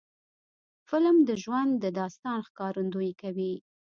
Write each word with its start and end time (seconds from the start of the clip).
فلم 0.89 1.17
د 1.29 1.29
ژوند 1.43 1.71
د 1.83 1.85
داستان 1.99 2.37
ښکارندویي 2.47 3.13
کوي 3.21 3.53